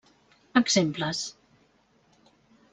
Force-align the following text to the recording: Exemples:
Exemples: 0.61 1.21